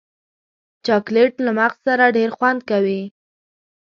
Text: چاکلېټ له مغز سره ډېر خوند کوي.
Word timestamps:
چاکلېټ 0.85 1.33
له 1.45 1.51
مغز 1.57 1.77
سره 1.87 2.05
ډېر 2.17 2.29
خوند 2.37 2.59
کوي. 2.69 3.01